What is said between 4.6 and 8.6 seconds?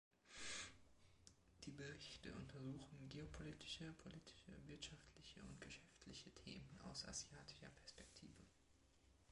wirtschaftliche und geschäftliche Themen aus asiatischer Perspektive.